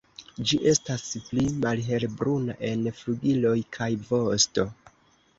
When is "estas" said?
0.69-1.01